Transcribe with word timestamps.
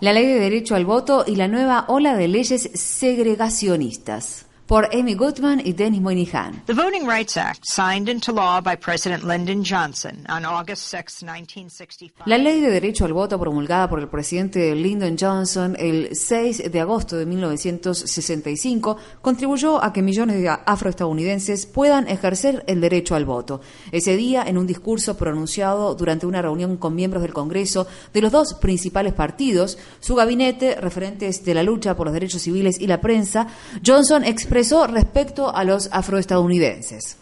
La 0.00 0.12
ley 0.12 0.26
de 0.26 0.40
derecho 0.40 0.74
al 0.74 0.84
voto 0.84 1.22
y 1.24 1.36
la 1.36 1.46
nueva 1.46 1.84
ola 1.86 2.16
de 2.16 2.26
leyes 2.26 2.70
segregacionistas 2.74 4.46
por 4.72 4.88
Amy 4.94 5.12
Goodman 5.14 5.60
y 5.62 5.74
Dennis 5.74 6.00
Moynihan. 6.00 6.62
The 6.64 6.72
Voting 6.72 7.06
Rights 7.06 7.36
Act, 7.36 7.62
signed 7.62 8.08
into 8.08 8.32
law 8.32 8.62
by 8.62 8.74
President 8.74 9.22
Lyndon 9.22 9.62
Johnson 9.62 10.24
on 10.30 10.46
August 10.46 10.86
6, 10.86 11.24
1965. 11.24 12.22
La 12.24 12.38
ley 12.38 12.58
de 12.58 12.70
derecho 12.70 13.04
al 13.04 13.12
voto 13.12 13.38
promulgada 13.38 13.90
por 13.90 14.00
el 14.00 14.08
presidente 14.08 14.74
Lyndon 14.74 15.18
Johnson 15.20 15.76
el 15.78 16.16
6 16.16 16.72
de 16.72 16.80
agosto 16.80 17.18
de 17.18 17.26
1965 17.26 18.96
contribuyó 19.20 19.84
a 19.84 19.92
que 19.92 20.00
millones 20.00 20.40
de 20.40 20.48
afroestadounidenses 20.48 21.66
puedan 21.66 22.08
ejercer 22.08 22.64
el 22.66 22.80
derecho 22.80 23.14
al 23.14 23.26
voto. 23.26 23.60
Ese 23.90 24.16
día, 24.16 24.42
en 24.46 24.56
un 24.56 24.66
discurso 24.66 25.18
pronunciado 25.18 25.94
durante 25.94 26.24
una 26.24 26.40
reunión 26.40 26.78
con 26.78 26.94
miembros 26.94 27.22
del 27.22 27.34
Congreso 27.34 27.86
de 28.14 28.22
los 28.22 28.32
dos 28.32 28.54
principales 28.54 29.12
partidos, 29.12 29.76
su 30.00 30.14
gabinete, 30.14 30.76
referentes 30.76 31.44
de 31.44 31.52
la 31.52 31.62
lucha 31.62 31.94
por 31.94 32.06
los 32.06 32.14
derechos 32.14 32.40
civiles 32.40 32.80
y 32.80 32.86
la 32.86 33.02
prensa, 33.02 33.48
Johnson 33.84 34.24
expresó 34.24 34.61
respecto 34.70 35.54
a 35.54 35.64
los 35.64 35.88
afroestadounidenses. 35.92 37.18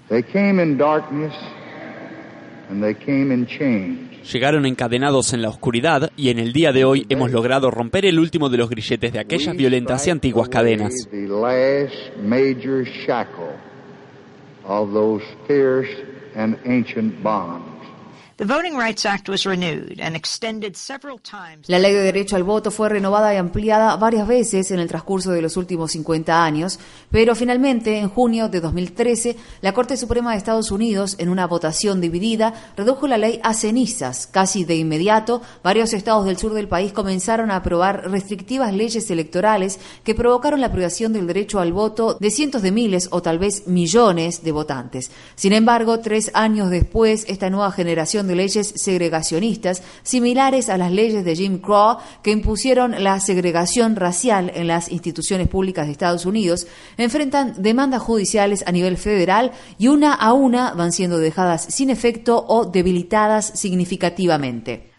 Llegaron 4.33 4.67
encadenados 4.67 5.33
en 5.33 5.43
la 5.43 5.49
oscuridad 5.49 6.11
y 6.17 6.29
en 6.29 6.39
el 6.39 6.53
día 6.53 6.73
de 6.73 6.85
hoy 6.85 7.07
hemos 7.09 7.31
logrado 7.31 7.71
romper 7.71 8.05
el 8.05 8.19
último 8.19 8.49
de 8.51 8.59
los 8.59 8.69
grilletes 8.69 9.13
de 9.13 9.19
aquellas 9.19 9.57
violentas 9.57 10.07
y 10.07 10.11
antiguas 10.11 10.49
cadenas. 10.49 10.93
La 21.67 21.79
ley 21.79 21.93
de 21.93 22.01
derecho 22.01 22.37
al 22.37 22.43
voto 22.43 22.71
fue 22.71 22.89
renovada 22.89 23.35
y 23.35 23.37
ampliada 23.37 23.95
varias 23.97 24.27
veces 24.27 24.71
en 24.71 24.79
el 24.81 24.89
transcurso 24.89 25.31
de 25.31 25.43
los 25.43 25.59
últimos 25.59 25.93
50 25.93 26.43
años, 26.43 26.81
pero 27.11 27.35
finalmente, 27.35 27.99
en 27.99 28.09
junio 28.09 28.49
de 28.49 28.63
2013, 28.63 29.37
la 29.61 29.75
Corte 29.75 29.99
Suprema 29.99 30.31
de 30.31 30.39
Estados 30.39 30.71
Unidos, 30.71 31.17
en 31.19 31.29
una 31.29 31.47
votación 31.47 32.01
dividida, 32.01 32.73
redujo 32.79 33.07
la 33.07 33.19
ley 33.19 33.41
a 33.43 33.53
cenizas. 33.53 34.27
Casi 34.27 34.65
de 34.65 34.77
inmediato, 34.77 35.43
varios 35.63 35.93
estados 35.93 36.25
del 36.25 36.39
sur 36.39 36.55
del 36.55 36.67
país 36.67 36.95
comenzaron 36.95 37.51
a 37.51 37.57
aprobar 37.57 38.11
restrictivas 38.11 38.73
leyes 38.73 39.11
electorales 39.11 39.79
que 40.03 40.15
provocaron 40.15 40.63
la 40.63 40.73
privación 40.73 41.13
del 41.13 41.27
derecho 41.27 41.61
al 41.61 41.75
voto 41.75 42.17
de 42.19 42.31
cientos 42.31 42.63
de 42.63 42.73
miles 42.73 43.09
o 43.11 43.21
tal 43.21 43.39
vez 43.39 43.67
millones 43.67 44.43
de 44.43 44.53
votantes. 44.53 45.11
Sin 45.35 45.53
embargo, 45.53 46.01
tres 46.01 46.31
años 46.33 46.71
después, 46.71 47.27
esta 47.29 47.51
nueva 47.51 47.71
generación 47.71 48.30
de 48.30 48.30
leyes 48.35 48.73
segregacionistas 48.77 49.83
similares 50.03 50.69
a 50.69 50.77
las 50.77 50.93
leyes 50.93 51.25
de 51.25 51.37
Jim 51.37 51.59
Crow 51.59 51.99
que 52.23 52.31
impusieron 52.31 53.03
la 53.03 53.21
segregación 53.21 53.97
racial 53.97 54.51
en 54.55 54.67
las 54.67 54.91
instituciones 54.91 55.49
públicas 55.49 55.87
de 55.87 55.93
Estados 55.93 56.27
Unidos, 56.27 56.67
enfrentan 56.97 57.55
demandas 57.63 58.03
judiciales 58.03 58.65
a 58.67 58.73
nivel 58.73 58.97
federal 58.97 59.53
y 59.79 59.89
una 59.89 60.15
a 60.15 60.33
una 60.33 60.75
van 60.75 60.93
siendo 60.93 61.19
dejadas 61.19 61.63
sin 61.63 61.91
efecto 61.91 62.45
o 62.49 62.65
debilitadas 62.65 63.53
significativamente. 63.55 64.90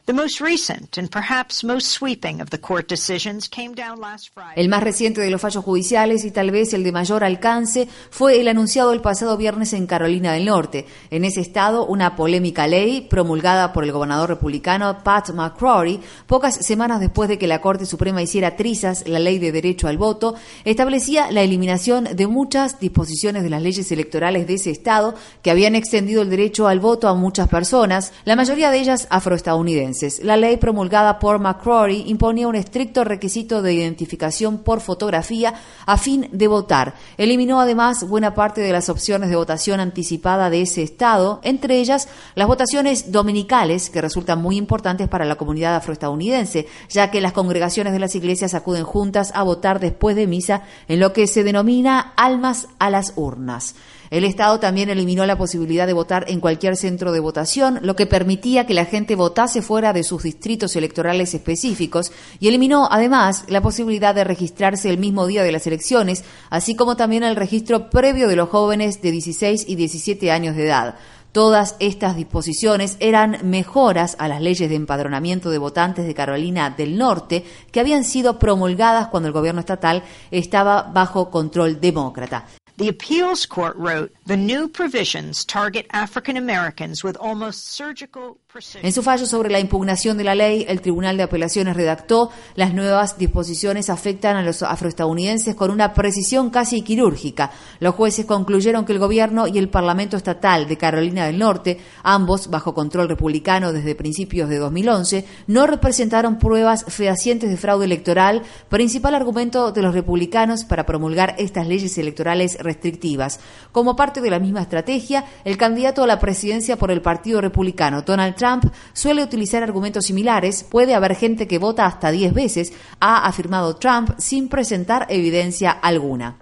El 4.55 4.67
más 4.67 4.83
reciente 4.83 5.21
de 5.21 5.29
los 5.29 5.39
fallos 5.39 5.63
judiciales 5.63 6.25
y 6.25 6.31
tal 6.31 6.49
vez 6.49 6.73
el 6.73 6.83
de 6.83 6.91
mayor 6.91 7.23
alcance 7.23 7.87
fue 8.09 8.41
el 8.41 8.47
anunciado 8.47 8.93
el 8.93 9.01
pasado 9.01 9.37
viernes 9.37 9.73
en 9.73 9.85
Carolina 9.85 10.33
del 10.33 10.45
Norte. 10.45 10.87
En 11.11 11.23
ese 11.23 11.41
estado, 11.41 11.85
una 11.85 12.15
polémica 12.15 12.67
ley 12.67 13.01
promulgada 13.01 13.73
por 13.73 13.83
el 13.83 13.91
gobernador 13.91 14.29
republicano 14.29 15.03
Pat 15.03 15.29
McCrory, 15.29 15.99
pocas 16.25 16.55
semanas 16.55 16.99
después 16.99 17.29
de 17.29 17.37
que 17.37 17.47
la 17.47 17.61
Corte 17.61 17.85
Suprema 17.85 18.21
hiciera 18.21 18.55
trizas 18.55 19.07
la 19.07 19.19
ley 19.19 19.37
de 19.37 19.51
derecho 19.51 19.87
al 19.87 19.97
voto, 19.97 20.35
establecía 20.65 21.31
la 21.31 21.41
eliminación 21.41 22.09
de 22.15 22.27
muchas 22.27 22.79
disposiciones 22.79 23.43
de 23.43 23.49
las 23.49 23.61
leyes 23.61 23.91
electorales 23.91 24.47
de 24.47 24.55
ese 24.55 24.71
estado 24.71 25.13
que 25.43 25.51
habían 25.51 25.75
extendido 25.75 26.21
el 26.21 26.29
derecho 26.29 26.67
al 26.67 26.79
voto 26.79 27.07
a 27.07 27.13
muchas 27.13 27.47
personas, 27.47 28.11
la 28.25 28.35
mayoría 28.35 28.71
de 28.71 28.79
ellas 28.79 29.07
afroestadounidenses. 29.09 29.90
La 30.23 30.37
ley 30.37 30.57
promulgada 30.57 31.19
por 31.19 31.39
McCrory 31.39 32.03
imponía 32.07 32.47
un 32.47 32.55
estricto 32.55 33.03
requisito 33.03 33.61
de 33.61 33.73
identificación 33.73 34.59
por 34.59 34.81
fotografía 34.81 35.53
a 35.85 35.97
fin 35.97 36.29
de 36.31 36.47
votar. 36.47 36.93
Eliminó 37.17 37.59
además 37.59 38.07
buena 38.07 38.33
parte 38.33 38.61
de 38.61 38.71
las 38.71 38.89
opciones 38.89 39.29
de 39.29 39.35
votación 39.35 39.79
anticipada 39.79 40.49
de 40.49 40.61
ese 40.61 40.83
estado, 40.83 41.39
entre 41.43 41.79
ellas 41.79 42.07
las 42.35 42.47
votaciones 42.47 43.11
dominicales, 43.11 43.89
que 43.89 44.01
resultan 44.01 44.41
muy 44.41 44.57
importantes 44.57 45.07
para 45.07 45.25
la 45.25 45.35
comunidad 45.35 45.75
afroestadounidense, 45.75 46.67
ya 46.89 47.11
que 47.11 47.21
las 47.21 47.33
congregaciones 47.33 47.93
de 47.93 47.99
las 47.99 48.15
iglesias 48.15 48.53
acuden 48.53 48.83
juntas 48.83 49.31
a 49.35 49.43
votar 49.43 49.79
después 49.79 50.15
de 50.15 50.27
misa 50.27 50.63
en 50.87 50.99
lo 50.99 51.13
que 51.13 51.27
se 51.27 51.43
denomina 51.43 52.13
almas 52.15 52.67
a 52.79 52.89
las 52.89 53.13
urnas. 53.15 53.75
El 54.11 54.25
Estado 54.25 54.59
también 54.59 54.89
eliminó 54.89 55.25
la 55.25 55.37
posibilidad 55.37 55.87
de 55.87 55.93
votar 55.93 56.25
en 56.27 56.41
cualquier 56.41 56.75
centro 56.75 57.13
de 57.13 57.21
votación, 57.21 57.79
lo 57.81 57.95
que 57.95 58.05
permitía 58.05 58.65
que 58.65 58.73
la 58.73 58.83
gente 58.83 59.15
votase 59.15 59.61
fuera 59.61 59.80
de 59.81 60.03
sus 60.03 60.21
distritos 60.21 60.75
electorales 60.75 61.33
específicos 61.33 62.11
y 62.39 62.47
eliminó 62.47 62.87
además 62.91 63.45
la 63.47 63.61
posibilidad 63.61 64.13
de 64.13 64.23
registrarse 64.23 64.89
el 64.89 64.99
mismo 64.99 65.25
día 65.25 65.41
de 65.43 65.51
las 65.51 65.65
elecciones, 65.65 66.23
así 66.51 66.75
como 66.75 66.95
también 66.95 67.23
el 67.23 67.35
registro 67.35 67.89
previo 67.89 68.27
de 68.27 68.35
los 68.35 68.49
jóvenes 68.49 69.01
de 69.01 69.11
16 69.11 69.65
y 69.67 69.75
17 69.75 70.31
años 70.31 70.55
de 70.55 70.67
edad. 70.67 70.95
Todas 71.31 71.77
estas 71.79 72.17
disposiciones 72.17 72.97
eran 72.99 73.39
mejoras 73.49 74.17
a 74.19 74.27
las 74.27 74.41
leyes 74.41 74.69
de 74.69 74.75
empadronamiento 74.75 75.49
de 75.49 75.57
votantes 75.57 76.05
de 76.05 76.13
Carolina 76.13 76.69
del 76.69 76.97
Norte 76.97 77.45
que 77.71 77.79
habían 77.79 78.03
sido 78.03 78.37
promulgadas 78.37 79.07
cuando 79.07 79.27
el 79.27 79.33
gobierno 79.33 79.61
estatal 79.61 80.03
estaba 80.29 80.83
bajo 80.93 81.31
control 81.31 81.79
demócrata. 81.79 82.45
The 82.77 82.89
appeals 82.89 83.45
court 83.45 83.75
wrote, 83.77 84.11
the 84.25 84.35
new 84.35 84.67
provisions 84.67 85.45
target 85.45 85.85
African 85.91 86.35
Americans 86.35 87.03
with 87.03 87.15
almost 87.17 87.75
surgical 87.75 88.37
En 88.81 88.91
su 88.91 89.01
fallo 89.01 89.25
sobre 89.25 89.49
la 89.49 89.61
impugnación 89.61 90.17
de 90.17 90.25
la 90.25 90.35
ley, 90.35 90.65
el 90.67 90.81
Tribunal 90.81 91.15
de 91.15 91.23
Apelaciones 91.23 91.73
redactó 91.73 92.31
las 92.55 92.73
nuevas 92.73 93.17
disposiciones 93.17 93.89
afectan 93.89 94.35
a 94.35 94.43
los 94.43 94.61
afroestadounidenses 94.61 95.55
con 95.55 95.71
una 95.71 95.93
precisión 95.93 96.49
casi 96.49 96.81
quirúrgica. 96.81 97.51
Los 97.79 97.95
jueces 97.95 98.25
concluyeron 98.25 98.83
que 98.83 98.91
el 98.91 98.99
gobierno 98.99 99.47
y 99.47 99.57
el 99.57 99.69
Parlamento 99.69 100.17
estatal 100.17 100.67
de 100.67 100.77
Carolina 100.77 101.27
del 101.27 101.39
Norte, 101.39 101.79
ambos 102.03 102.49
bajo 102.49 102.73
control 102.73 103.07
republicano 103.07 103.71
desde 103.71 103.95
principios 103.95 104.49
de 104.49 104.57
2011, 104.57 105.25
no 105.47 105.65
representaron 105.65 106.37
pruebas 106.37 106.83
fehacientes 106.89 107.49
de 107.49 107.55
fraude 107.55 107.85
electoral, 107.85 108.41
principal 108.67 109.15
argumento 109.15 109.71
de 109.71 109.81
los 109.81 109.93
republicanos 109.93 110.65
para 110.65 110.85
promulgar 110.85 111.35
estas 111.37 111.67
leyes 111.67 111.97
electorales 111.97 112.57
restrictivas. 112.59 113.39
Como 113.71 113.95
parte 113.95 114.19
de 114.19 114.29
la 114.29 114.39
misma 114.39 114.61
estrategia, 114.61 115.23
el 115.45 115.55
candidato 115.55 116.03
a 116.03 116.07
la 116.07 116.19
presidencia 116.19 116.75
por 116.75 116.91
el 116.91 117.01
Partido 117.01 117.39
Republicano, 117.39 118.01
Donald 118.01 118.40
Trump 118.41 118.73
suele 118.93 119.21
utilizar 119.21 119.61
argumentos 119.61 120.05
similares, 120.05 120.63
puede 120.63 120.95
haber 120.95 121.15
gente 121.15 121.47
que 121.47 121.59
vota 121.59 121.85
hasta 121.85 122.09
10 122.09 122.33
veces, 122.33 122.73
ha 122.99 123.27
afirmado 123.27 123.75
Trump 123.75 124.15
sin 124.17 124.49
presentar 124.49 125.05
evidencia 125.09 125.69
alguna. 125.69 126.39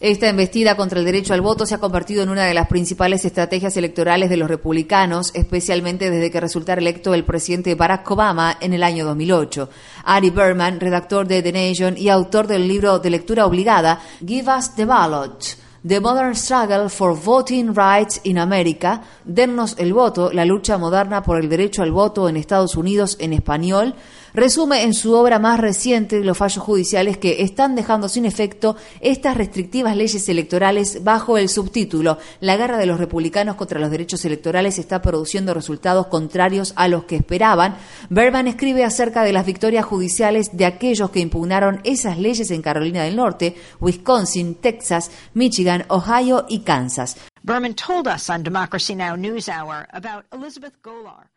Esta 0.00 0.28
embestida 0.28 0.76
contra 0.76 0.98
el 0.98 1.04
derecho 1.04 1.34
al 1.34 1.42
voto 1.42 1.64
se 1.64 1.76
ha 1.76 1.78
convertido 1.78 2.24
en 2.24 2.30
una 2.30 2.44
de 2.44 2.54
las 2.54 2.66
principales 2.66 3.24
estrategias 3.24 3.76
electorales 3.76 4.28
de 4.28 4.38
los 4.38 4.48
republicanos, 4.48 5.30
especialmente 5.34 6.10
desde 6.10 6.32
que 6.32 6.40
resultara 6.40 6.80
electo 6.80 7.14
el 7.14 7.24
presidente 7.24 7.76
Barack 7.76 8.10
Obama 8.10 8.56
en 8.60 8.72
el 8.72 8.82
año 8.82 9.04
2008. 9.04 9.70
Ari 10.06 10.30
Berman, 10.30 10.80
redactor 10.80 11.28
de 11.28 11.40
The 11.40 11.52
Nation 11.52 11.96
y 11.96 12.08
autor 12.08 12.48
del 12.48 12.66
libro 12.66 12.98
de 12.98 13.10
lectura 13.10 13.46
obligada 13.46 14.00
Give 14.26 14.50
Us 14.50 14.74
the 14.74 14.86
Ballot 14.86 15.65
The 15.86 16.00
Modern 16.00 16.34
Struggle 16.34 16.88
for 16.88 17.14
Voting 17.14 17.72
Rights 17.72 18.20
in 18.24 18.38
America, 18.38 19.02
Dennos 19.24 19.76
el 19.78 19.92
voto, 19.92 20.32
la 20.32 20.44
lucha 20.44 20.78
moderna 20.78 21.22
por 21.22 21.38
el 21.38 21.48
derecho 21.48 21.84
al 21.84 21.92
voto 21.92 22.28
en 22.28 22.36
Estados 22.36 22.74
Unidos 22.74 23.16
en 23.20 23.32
español, 23.32 23.94
resume 24.36 24.82
en 24.82 24.92
su 24.92 25.14
obra 25.14 25.38
más 25.38 25.58
reciente 25.58 26.22
los 26.22 26.36
fallos 26.36 26.62
judiciales 26.62 27.16
que 27.16 27.42
están 27.42 27.74
dejando 27.74 28.08
sin 28.10 28.26
efecto 28.26 28.76
estas 29.00 29.34
restrictivas 29.34 29.96
leyes 29.96 30.28
electorales 30.28 31.02
bajo 31.02 31.38
el 31.38 31.48
subtítulo 31.48 32.18
La 32.40 32.58
guerra 32.58 32.76
de 32.76 32.84
los 32.84 33.00
republicanos 33.00 33.56
contra 33.56 33.80
los 33.80 33.90
derechos 33.90 34.24
electorales 34.26 34.78
está 34.78 35.00
produciendo 35.00 35.54
resultados 35.54 36.08
contrarios 36.08 36.74
a 36.76 36.86
los 36.86 37.04
que 37.04 37.16
esperaban. 37.16 37.78
Berman 38.10 38.46
escribe 38.46 38.84
acerca 38.84 39.22
de 39.22 39.32
las 39.32 39.46
victorias 39.46 39.86
judiciales 39.86 40.54
de 40.54 40.66
aquellos 40.66 41.10
que 41.10 41.20
impugnaron 41.20 41.80
esas 41.84 42.18
leyes 42.18 42.50
en 42.50 42.60
Carolina 42.60 43.04
del 43.04 43.16
Norte, 43.16 43.56
Wisconsin, 43.80 44.56
Texas, 44.56 45.10
Michigan, 45.32 45.86
Ohio 45.88 46.44
y 46.46 46.60
Kansas. 46.60 47.16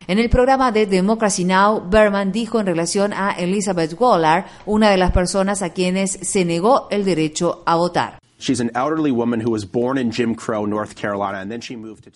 En 0.08 0.18
el 0.18 0.30
programa 0.30 0.72
de 0.72 0.86
Democracy 0.88 1.46
Now, 1.46 1.88
Berman 1.88 2.32
dijo 2.32 2.60
en 2.60 2.66
relación 2.66 3.14
a 3.14 3.34
Elizabeth 3.34 3.94
Gollard, 3.94 4.46
una 4.66 4.90
de 4.90 4.98
las 4.98 5.12
personas 5.12 5.62
a 5.62 5.70
quienes 5.70 6.12
se 6.12 6.46
negó 6.46 6.88
el 6.90 7.06
derecho 7.06 7.62
a 7.66 7.76
votar. 7.76 8.19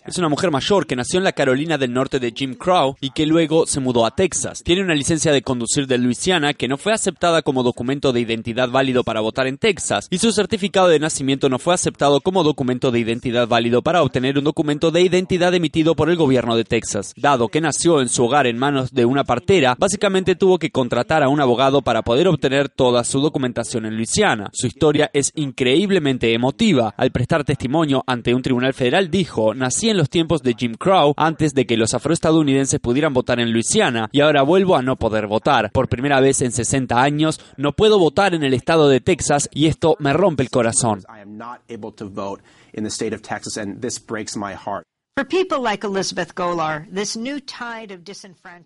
Es 0.05 0.17
una 0.17 0.29
mujer 0.29 0.51
mayor 0.51 0.87
que 0.87 0.95
nació 0.95 1.17
en 1.17 1.25
la 1.25 1.33
Carolina 1.33 1.77
del 1.77 1.93
Norte 1.93 2.17
de 2.19 2.31
Jim 2.31 2.55
Crow 2.55 2.95
y 3.01 3.09
que 3.09 3.25
luego 3.25 3.67
se 3.67 3.81
mudó 3.81 4.05
a 4.05 4.15
Texas. 4.15 4.63
Tiene 4.63 4.83
una 4.83 4.95
licencia 4.95 5.33
de 5.33 5.41
conducir 5.41 5.85
de 5.85 5.97
Luisiana 5.97 6.53
que 6.53 6.69
no 6.69 6.77
fue 6.77 6.93
aceptada 6.93 7.41
como 7.41 7.61
documento 7.61 8.13
de 8.13 8.21
identidad 8.21 8.69
válido 8.69 9.03
para 9.03 9.19
votar 9.19 9.47
en 9.47 9.57
Texas 9.57 10.07
y 10.09 10.17
su 10.17 10.31
certificado 10.31 10.87
de 10.87 10.99
nacimiento 10.99 11.49
no 11.49 11.59
fue 11.59 11.73
aceptado 11.73 12.21
como 12.21 12.43
documento 12.43 12.89
de 12.89 12.99
identidad 12.99 13.47
válido 13.49 13.81
para 13.81 14.01
obtener 14.01 14.37
un 14.37 14.45
documento 14.45 14.91
de 14.91 15.01
identidad 15.01 15.53
emitido 15.53 15.93
por 15.93 16.09
el 16.09 16.15
gobierno 16.15 16.55
de 16.55 16.63
Texas. 16.63 17.13
Dado 17.17 17.49
que 17.49 17.59
nació 17.59 17.99
en 17.99 18.07
su 18.07 18.23
hogar 18.23 18.47
en 18.47 18.57
manos 18.57 18.93
de 18.93 19.03
una 19.03 19.25
partera, 19.25 19.75
básicamente 19.77 20.35
tuvo 20.35 20.57
que 20.57 20.71
contratar 20.71 21.21
a 21.21 21.27
un 21.27 21.41
abogado 21.41 21.81
para 21.81 22.01
poder 22.01 22.29
obtener 22.29 22.69
toda 22.69 23.03
su 23.03 23.19
documentación 23.19 23.85
en 23.85 23.97
Luisiana. 23.97 24.49
Su 24.53 24.67
historia 24.67 25.09
es 25.13 25.33
increíblemente 25.35 26.12
emotiva. 26.21 26.93
Al 26.97 27.11
prestar 27.11 27.43
testimonio 27.43 28.03
ante 28.07 28.33
un 28.33 28.41
tribunal 28.41 28.73
federal 28.73 29.09
dijo, 29.09 29.53
nací 29.53 29.89
en 29.89 29.97
los 29.97 30.09
tiempos 30.09 30.43
de 30.43 30.55
Jim 30.57 30.75
Crow 30.75 31.13
antes 31.17 31.53
de 31.53 31.65
que 31.65 31.77
los 31.77 31.93
afroestadounidenses 31.93 32.79
pudieran 32.79 33.13
votar 33.13 33.39
en 33.39 33.51
Luisiana 33.51 34.09
y 34.11 34.21
ahora 34.21 34.43
vuelvo 34.43 34.75
a 34.75 34.81
no 34.81 34.95
poder 34.95 35.27
votar. 35.27 35.71
Por 35.71 35.89
primera 35.89 36.19
vez 36.19 36.41
en 36.41 36.51
60 36.51 37.01
años 37.01 37.39
no 37.57 37.73
puedo 37.73 37.99
votar 37.99 38.33
en 38.33 38.43
el 38.43 38.53
estado 38.53 38.87
de 38.89 39.01
Texas 39.01 39.49
y 39.53 39.67
esto 39.67 39.95
me 39.99 40.13
rompe 40.13 40.43
el 40.43 40.49
corazón. 40.49 41.03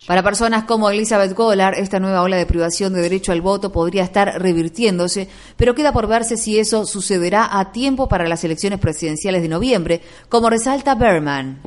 Para 0.08 0.24
personas 0.24 0.64
como 0.64 0.90
Elizabeth 0.90 1.34
Golar, 1.34 1.74
esta 1.74 2.00
nueva 2.00 2.22
ola 2.22 2.38
de 2.38 2.46
privación 2.46 2.94
de 2.94 3.02
derecho 3.02 3.34
al 3.34 3.42
voto 3.42 3.70
podría 3.70 4.06
estar 4.06 4.42
revirtiéndose, 4.42 5.28
pero 5.58 5.76
queda 5.76 5.92
por 5.92 6.08
verse 6.08 6.38
si 6.38 6.58
eso 6.58 6.86
sucederá 6.86 7.60
a 7.60 7.74
tiempo 7.74 8.08
para 8.08 8.30
las 8.30 8.46
elecciones 8.46 8.80
presidenciales 8.80 9.42
de 9.42 9.50
noviembre, 9.50 10.02
como 10.30 10.50
resalta 10.50 10.96
Berman. 10.96 11.60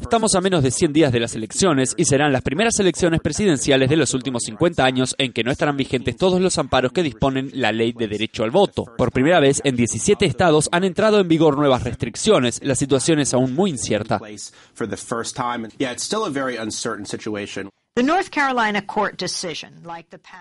Estamos 0.00 0.34
a 0.34 0.40
menos 0.40 0.62
de 0.62 0.70
100 0.70 0.94
días 0.94 1.12
de 1.12 1.20
las 1.20 1.34
elecciones 1.34 1.92
y 1.98 2.06
serán 2.06 2.32
las 2.32 2.40
primeras 2.40 2.80
elecciones 2.80 3.20
presidenciales 3.20 3.90
de 3.90 3.96
los 3.96 4.14
últimos 4.14 4.44
50 4.44 4.82
años 4.82 5.14
en 5.18 5.34
que 5.34 5.44
no 5.44 5.50
estarán 5.50 5.76
vigentes 5.76 6.16
todos 6.16 6.40
los 6.40 6.56
amparos 6.56 6.92
que 6.92 7.02
disponen 7.02 7.50
la 7.52 7.72
ley 7.72 7.92
de 7.92 8.08
derecho 8.08 8.42
al 8.42 8.50
voto. 8.50 8.86
Por 8.96 9.12
primera 9.12 9.38
vez 9.38 9.60
en 9.64 9.76
17 9.76 10.24
estados 10.24 10.70
han 10.72 10.84
entrado 10.84 11.20
en 11.20 11.28
vigor 11.28 11.58
nuevas 11.58 11.89
restricciones, 11.90 12.60
la 12.62 12.74
situación 12.74 13.18
es 13.20 13.34
aún 13.34 13.54
muy 13.54 13.70
incierta. 13.70 14.18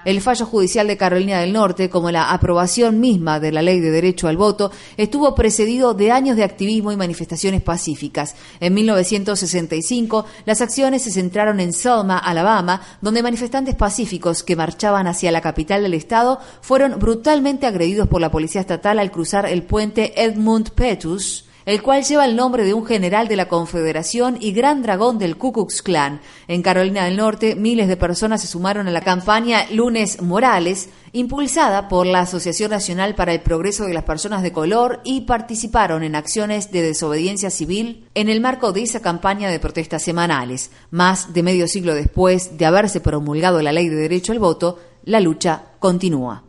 El 0.05 0.21
fallo 0.21 0.45
judicial 0.45 0.87
de 0.87 0.97
Carolina 0.97 1.39
del 1.39 1.51
Norte, 1.51 1.89
como 1.89 2.11
la 2.11 2.31
aprobación 2.31 2.99
misma 2.99 3.39
de 3.39 3.51
la 3.51 3.63
ley 3.63 3.79
de 3.79 3.89
derecho 3.89 4.27
al 4.27 4.37
voto, 4.37 4.71
estuvo 4.97 5.33
precedido 5.33 5.95
de 5.95 6.11
años 6.11 6.37
de 6.37 6.43
activismo 6.43 6.91
y 6.91 6.95
manifestaciones 6.95 7.63
pacíficas. 7.63 8.35
En 8.59 8.75
1965, 8.75 10.25
las 10.45 10.61
acciones 10.61 11.01
se 11.01 11.11
centraron 11.11 11.59
en 11.59 11.73
Selma, 11.73 12.19
Alabama, 12.19 12.81
donde 13.01 13.23
manifestantes 13.23 13.73
pacíficos 13.73 14.43
que 14.43 14.55
marchaban 14.55 15.07
hacia 15.07 15.31
la 15.31 15.41
capital 15.41 15.81
del 15.81 15.95
estado 15.95 16.39
fueron 16.61 16.99
brutalmente 16.99 17.65
agredidos 17.65 18.07
por 18.07 18.21
la 18.21 18.29
policía 18.29 18.61
estatal 18.61 18.99
al 18.99 19.09
cruzar 19.09 19.47
el 19.47 19.63
puente 19.63 20.23
Edmund 20.23 20.69
Pettus 20.69 21.48
el 21.69 21.83
cual 21.83 22.03
lleva 22.03 22.25
el 22.25 22.35
nombre 22.35 22.63
de 22.63 22.73
un 22.73 22.83
general 22.83 23.27
de 23.27 23.35
la 23.35 23.47
Confederación 23.47 24.37
y 24.39 24.53
gran 24.53 24.81
dragón 24.81 25.19
del 25.19 25.37
Ku 25.37 25.53
Klux 25.53 25.83
Klan. 25.83 26.19
En 26.47 26.63
Carolina 26.63 27.05
del 27.05 27.15
Norte, 27.15 27.53
miles 27.53 27.87
de 27.87 27.95
personas 27.95 28.41
se 28.41 28.47
sumaron 28.47 28.87
a 28.87 28.91
la 28.91 29.01
campaña 29.01 29.67
Lunes 29.69 30.19
Morales, 30.19 30.89
impulsada 31.11 31.87
por 31.87 32.07
la 32.07 32.21
Asociación 32.21 32.71
Nacional 32.71 33.13
para 33.13 33.33
el 33.33 33.41
Progreso 33.41 33.85
de 33.85 33.93
las 33.93 34.03
Personas 34.03 34.41
de 34.41 34.51
Color 34.51 35.01
y 35.03 35.21
participaron 35.21 36.01
en 36.01 36.15
acciones 36.15 36.71
de 36.71 36.81
desobediencia 36.81 37.51
civil 37.51 38.07
en 38.15 38.29
el 38.29 38.41
marco 38.41 38.71
de 38.71 38.81
esa 38.81 39.03
campaña 39.03 39.47
de 39.47 39.59
protestas 39.59 40.01
semanales. 40.01 40.71
Más 40.89 41.33
de 41.33 41.43
medio 41.43 41.67
siglo 41.67 41.93
después 41.93 42.57
de 42.57 42.65
haberse 42.65 42.99
promulgado 42.99 43.61
la 43.61 43.73
ley 43.73 43.89
de 43.89 43.95
derecho 43.95 44.31
al 44.31 44.39
voto, 44.39 44.79
la 45.03 45.19
lucha 45.19 45.65
continúa. 45.77 46.48